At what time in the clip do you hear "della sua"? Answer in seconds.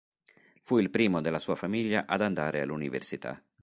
1.21-1.53